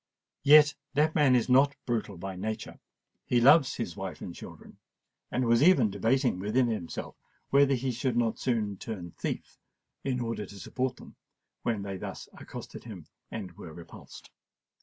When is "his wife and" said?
3.75-4.33